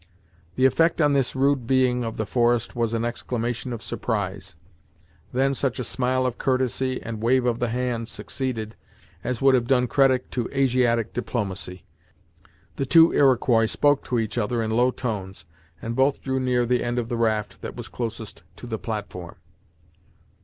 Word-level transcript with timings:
The 0.55 0.65
effect 0.65 0.99
on 0.99 1.13
this 1.13 1.35
rude 1.35 1.67
being 1.67 2.03
of 2.03 2.17
the 2.17 2.25
forest 2.25 2.75
was 2.75 2.95
an 2.95 3.05
exclamation 3.05 3.71
of 3.71 3.83
surprise; 3.83 4.55
then 5.31 5.53
such 5.53 5.77
a 5.77 5.83
smile 5.83 6.25
of 6.25 6.39
courtesy, 6.39 6.99
and 7.03 7.21
wave 7.21 7.45
of 7.45 7.59
the 7.59 7.67
hand, 7.69 8.09
succeeded, 8.09 8.75
as 9.23 9.43
would 9.43 9.53
have 9.53 9.67
done 9.67 9.85
credit 9.85 10.31
to 10.31 10.49
Asiatic 10.53 11.13
diplomacy. 11.13 11.85
The 12.77 12.87
two 12.87 13.13
Iroquois 13.13 13.67
spoke 13.67 14.03
to 14.05 14.17
each 14.17 14.39
other 14.39 14.63
in 14.63 14.71
low 14.71 14.89
tones, 14.89 15.45
and 15.83 15.95
both 15.95 16.23
drew 16.23 16.39
near 16.39 16.65
the 16.65 16.83
end 16.83 16.97
of 16.97 17.07
the 17.07 17.15
raft 17.17 17.61
that 17.61 17.75
was 17.75 17.87
closest 17.87 18.41
to 18.55 18.65
the 18.65 18.79
platform. 18.79 19.35